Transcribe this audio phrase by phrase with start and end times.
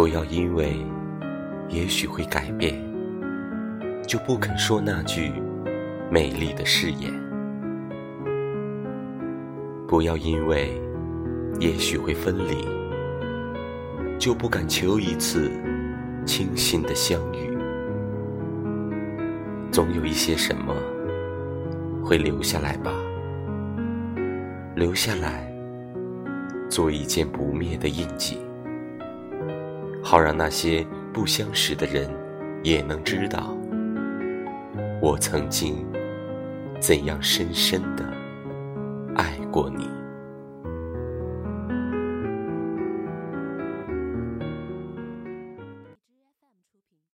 [0.00, 0.78] 不要因为
[1.68, 2.74] 也许会改变，
[4.08, 5.30] 就不肯说那句
[6.10, 7.12] 美丽的誓言；
[9.86, 10.70] 不要因为
[11.58, 12.66] 也许会分离，
[14.18, 15.50] 就不敢求一次
[16.24, 17.54] 清新的相遇。
[19.70, 20.74] 总有一些什么
[22.02, 22.90] 会留下来吧，
[24.74, 25.52] 留下来
[26.70, 28.38] 做一件不灭的印记。
[30.02, 32.10] 好让那些不相识的人
[32.62, 33.56] 也能知道，
[35.00, 35.86] 我曾经
[36.80, 38.04] 怎样深深的
[39.16, 39.99] 爱过你。